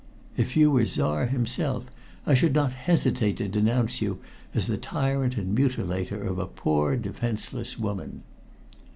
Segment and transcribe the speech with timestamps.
[0.35, 1.85] "If you were Czar himself,
[2.25, 4.17] I should not hesitate to denounce you
[4.51, 8.23] as the tyrant and mutilator of a poor defenseless woman."